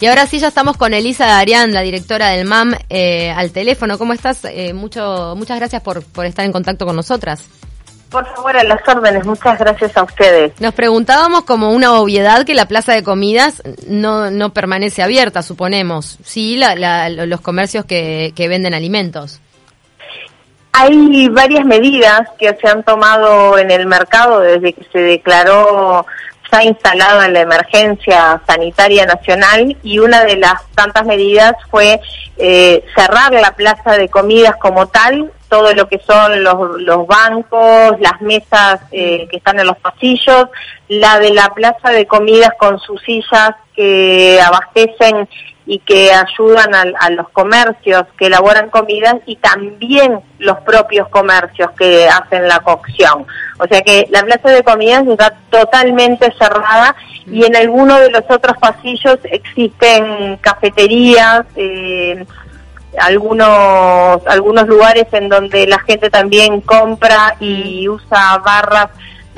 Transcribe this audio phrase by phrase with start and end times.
[0.00, 3.98] Y ahora sí ya estamos con Elisa Darián, la directora del MAM, eh, al teléfono.
[3.98, 4.44] ¿Cómo estás?
[4.44, 7.44] Eh, mucho, muchas gracias por, por estar en contacto con nosotras.
[8.08, 9.26] Por favor, a las órdenes.
[9.26, 10.52] Muchas gracias a ustedes.
[10.60, 16.18] Nos preguntábamos como una obviedad que la plaza de comidas no, no permanece abierta, suponemos.
[16.22, 19.40] Sí, la, la, los comercios que, que venden alimentos.
[20.70, 26.06] Hay varias medidas que se han tomado en el mercado desde que se declaró
[26.48, 32.00] está instalado en la emergencia sanitaria nacional y una de las tantas medidas fue
[32.38, 38.00] eh, cerrar la plaza de comidas como tal, todo lo que son los, los bancos,
[38.00, 40.46] las mesas eh, que están en los pasillos,
[40.88, 45.28] la de la plaza de comidas con sus sillas que abastecen
[45.64, 52.08] y que ayudan a, los comercios que elaboran comidas y también los propios comercios que
[52.08, 53.24] hacen la cocción.
[53.60, 56.96] O sea que la plaza de comidas está totalmente cerrada
[57.26, 62.26] y en alguno de los otros pasillos existen cafeterías, eh,
[62.98, 68.88] algunos algunos lugares en donde la gente también compra y usa barras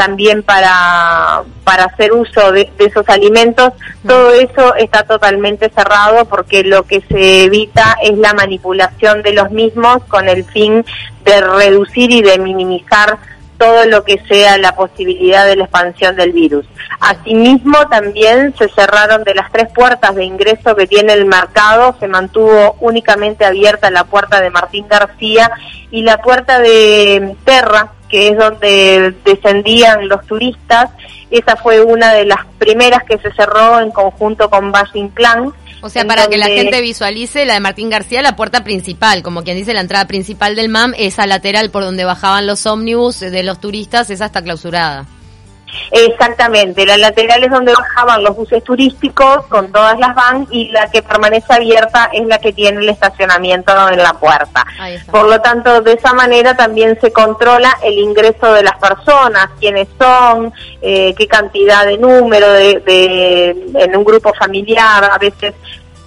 [0.00, 3.74] también para, para hacer uso de, esos alimentos,
[4.08, 9.50] todo eso está totalmente cerrado porque lo que se evita es la manipulación de los
[9.50, 10.86] mismos con el fin
[11.22, 13.18] de reducir y de minimizar
[13.58, 16.64] todo lo que sea la posibilidad de la expansión del virus.
[16.98, 22.08] Asimismo, también se cerraron de las tres puertas de ingreso que tiene el mercado, se
[22.08, 25.50] mantuvo únicamente abierta la puerta de Martín García
[25.90, 30.90] y la puerta de Terra, que es donde descendían los turistas.
[31.30, 35.52] Esa fue una de las primeras que se cerró en conjunto con Valle Clan.
[35.82, 39.44] O sea, para que la gente visualice la de Martín García, la puerta principal, como
[39.44, 43.42] quien dice la entrada principal del MAM, esa lateral por donde bajaban los ómnibus de
[43.42, 45.06] los turistas, esa está clausurada.
[45.90, 50.90] Exactamente, la lateral es donde bajaban los buses turísticos con todas las vans y la
[50.90, 54.64] que permanece abierta es la que tiene el estacionamiento en la puerta.
[55.10, 59.88] Por lo tanto, de esa manera también se controla el ingreso de las personas, quiénes
[59.98, 65.54] son, eh, qué cantidad de número de, de, en un grupo familiar, a veces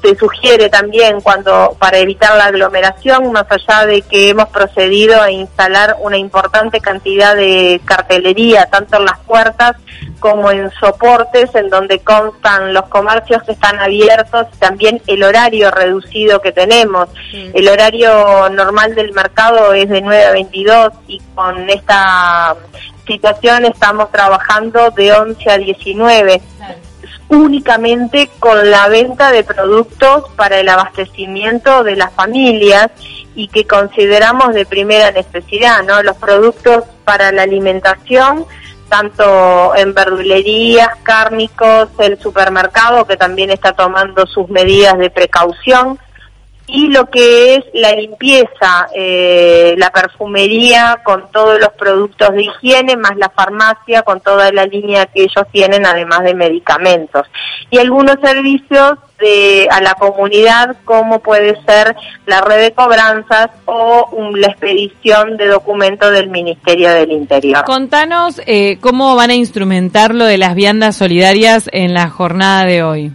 [0.04, 5.32] se sugiere también cuando para evitar la aglomeración, más allá de que hemos procedido a
[5.32, 9.78] instalar una importante cantidad de cartelería, tanto en las puertas
[10.20, 16.42] como en soportes, en donde constan los comercios que están abiertos, también el horario reducido
[16.42, 17.08] que tenemos.
[17.32, 22.56] El horario normal del mercado es de 9 a 22 y con esta
[23.08, 26.42] situación estamos trabajando de 11 a 19
[27.34, 32.92] únicamente con la venta de productos para el abastecimiento de las familias
[33.36, 36.02] y que consideramos de primera necesidad, ¿no?
[36.04, 38.46] Los productos para la alimentación,
[38.90, 45.98] tanto en verdulerías, cárnicos, el supermercado que también está tomando sus medidas de precaución,
[46.68, 52.96] y lo que es la limpieza, eh, la perfumería con todos los productos de higiene,
[52.96, 57.28] más la farmacia con toda la línea que ellos tienen, además de medicamentos.
[57.70, 64.32] Y algunos servicios de, a la comunidad, como puede ser la red de cobranzas o
[64.34, 67.66] la expedición de documentos del Ministerio del Interior.
[67.66, 72.84] Contanos eh, cómo van a instrumentar lo de las viandas solidarias en la jornada de
[72.84, 73.12] hoy.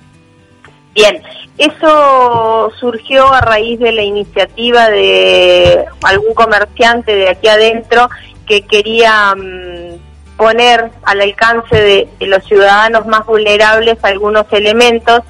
[0.98, 1.22] Bien,
[1.58, 8.10] eso surgió a raíz de la iniciativa de algún comerciante de aquí adentro
[8.48, 15.20] que quería mm, poner al alcance de, los ciudadanos más vulnerables algunos elementos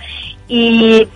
[0.46, 1.06] y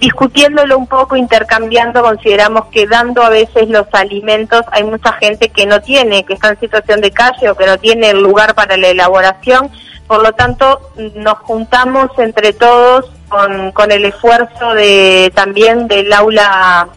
[0.00, 5.66] discutiéndolo un poco, intercambiando, consideramos que dando a veces los alimentos, hay mucha gente que
[5.66, 8.76] no tiene, que está en situación de calle o que no tiene el lugar para
[8.76, 9.70] la elaboración,
[10.08, 10.80] por lo tanto
[11.14, 16.90] nos juntamos entre todos con, con el esfuerzo de también del aula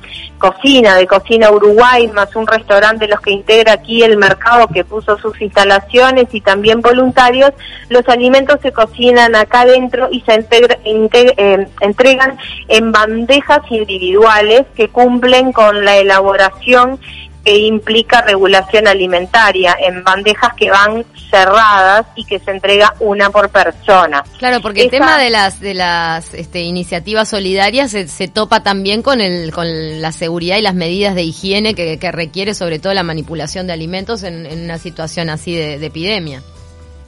[0.44, 4.84] cocina, de Cocina Uruguay, más un restaurante de los que integra aquí el mercado que
[4.84, 7.54] puso sus instalaciones y también voluntarios,
[7.88, 15.54] los alimentos se cocinan acá adentro y se eh, entregan en bandejas individuales que cumplen
[15.54, 17.00] con la elaboración
[17.44, 23.50] que implica regulación alimentaria en bandejas que van cerradas y que se entrega una por
[23.50, 24.24] persona.
[24.38, 29.20] Claro, porque el tema de las de las este, iniciativas solidarias se, topa también con
[29.20, 33.68] el con la seguridad y las medidas de higiene que, requiere sobre todo la manipulación
[33.68, 36.42] de alimentos en, una situación así de, epidemia.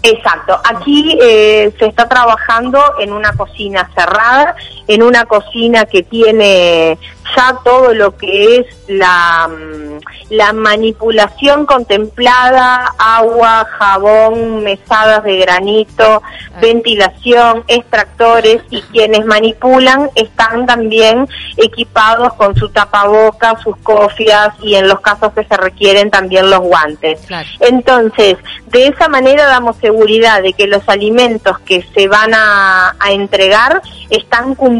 [0.04, 4.56] Exacto, aquí eh, se está trabajando en una cocina cerrada
[4.88, 6.98] en una cocina que tiene
[7.36, 10.00] ya todo lo que es la, mm,
[10.30, 16.22] la manipulación contemplada, agua, jabón, mesadas de granito,
[16.62, 21.28] ventilación, extractores y quienes manipulan están también
[21.58, 26.60] equipados con su tapaboca, sus cofias y en los casos que se requieren también los
[26.60, 27.22] guantes.
[27.60, 28.38] Entonces,
[28.68, 33.82] de esa manera damos seguridad de que los alimentos que se van a, a entregar
[34.10, 34.75] están cumpliendo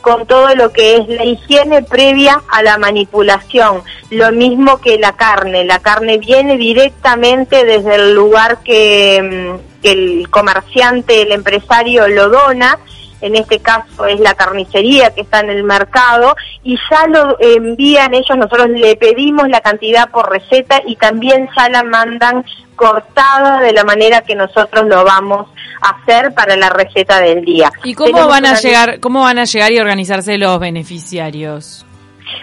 [0.00, 3.82] con todo lo que es la higiene previa a la manipulación.
[4.10, 5.64] Lo mismo que la carne.
[5.64, 12.28] La carne viene directamente desde el lugar que, mm, que el comerciante, el empresario lo
[12.28, 12.78] dona
[13.20, 18.14] en este caso es la carnicería que está en el mercado, y ya lo envían
[18.14, 22.44] ellos, nosotros le pedimos la cantidad por receta y también ya la mandan
[22.74, 25.48] cortada de la manera que nosotros lo vamos
[25.80, 27.70] a hacer para la receta del día.
[27.84, 31.86] ¿Y cómo van a llegar, cómo van a llegar y organizarse los beneficiarios?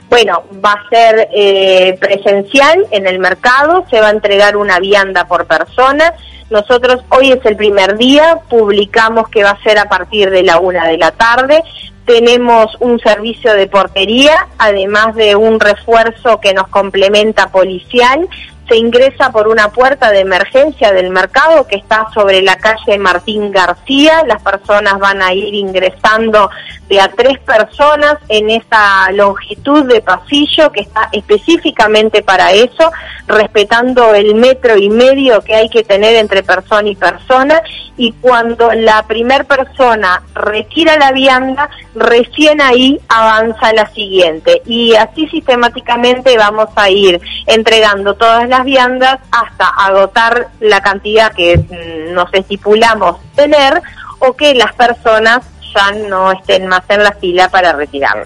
[0.10, 5.26] Bueno, va a ser eh, presencial en el mercado, se va a entregar una vianda
[5.26, 6.14] por persona.
[6.52, 10.60] Nosotros hoy es el primer día, publicamos que va a ser a partir de la
[10.60, 11.64] una de la tarde.
[12.06, 18.28] Tenemos un servicio de portería, además de un refuerzo que nos complementa policial
[18.72, 23.52] se ingresa por una puerta de emergencia del mercado que está sobre la calle Martín
[23.52, 24.24] García.
[24.26, 26.50] Las personas van a ir ingresando
[26.88, 32.92] de a tres personas en esa longitud de pasillo que está específicamente para eso,
[33.28, 37.62] respetando el metro y medio que hay que tener entre persona y persona.
[37.96, 44.62] Y cuando la primer persona retira la vianda, recién ahí avanza la siguiente.
[44.66, 51.58] Y así sistemáticamente vamos a ir entregando todas las viandas hasta agotar la cantidad que
[51.58, 53.82] mm, nos estipulamos tener
[54.20, 55.42] o que las personas
[55.74, 58.26] ya no estén más en la fila para retirarlo.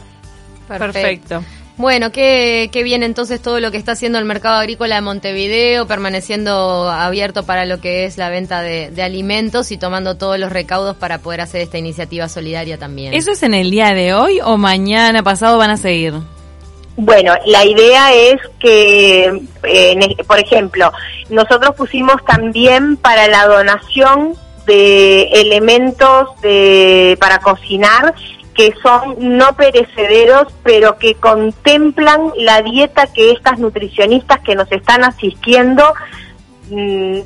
[0.67, 1.43] Perfecto.
[1.77, 5.85] Bueno, qué, qué bien entonces todo lo que está haciendo el mercado agrícola de Montevideo,
[5.87, 10.53] permaneciendo abierto para lo que es la venta de, de, alimentos y tomando todos los
[10.53, 13.13] recaudos para poder hacer esta iniciativa solidaria también.
[13.13, 16.13] ¿Eso es en el día de hoy o mañana pasado van a seguir?
[16.97, 20.91] Bueno, la idea es que, eh, por ejemplo,
[21.29, 24.33] nosotros pusimos también para la donación
[24.65, 28.15] de elementos de, para cocinar
[28.55, 35.03] que son no perecederos, pero que contemplan la dieta que estas nutricionistas que nos están
[35.03, 35.93] asistiendo
[36.69, 37.19] mm,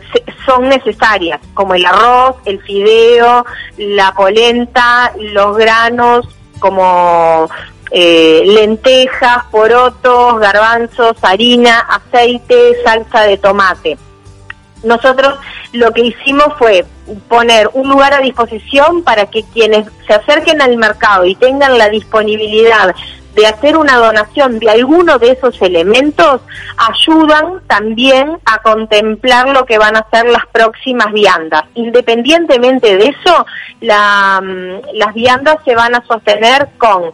[0.48, 3.46] son necesarias, como el arroz, el fideo,
[3.78, 6.28] la polenta, los granos,
[6.58, 7.48] como
[7.92, 13.98] eh, lentejas, porotos, garbanzos, harina, aceite, salsa de tomate.
[14.84, 15.40] Nosotros
[15.74, 16.86] lo que hicimos fue
[17.28, 21.90] poner un lugar a disposición para que quienes se acerquen al mercado y tengan la
[21.90, 22.96] disponibilidad
[23.36, 26.42] de hacer una donación de alguno de esos elementos
[26.78, 31.64] ayudan también a contemplar lo que van a ser las próximas viandas.
[31.76, 33.46] Independientemente de eso,
[33.82, 37.14] mm, las viandas se van a sostener con